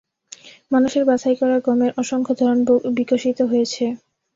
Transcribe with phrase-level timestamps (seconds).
[0.71, 2.59] মানুষের বাছাই করা গমের অসংখ্য ধরন
[2.97, 3.83] বিকশিত হয়েছে।